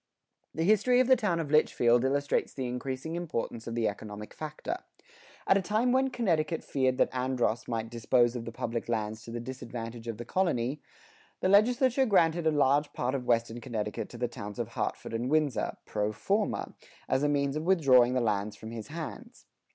[0.55, 4.77] The history of the town of Litchfield illustrates the increasing importance of the economic factor.
[5.45, 9.31] At a time when Connecticut feared that Andros might dispose of the public lands to
[9.31, 10.81] the disadvantage of the colony,
[11.41, 15.29] the legislature granted a large part of Western Connecticut to the towns of Hartford and
[15.29, 16.73] Windsor, pro forma,
[17.07, 19.45] as a means of withdrawing the lands from his hands.